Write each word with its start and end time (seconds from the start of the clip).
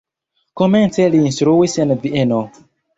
Komence 0.61 1.05
li 1.17 1.23
instruis 1.29 1.79
en 1.87 1.97
Vieno. 2.03 2.45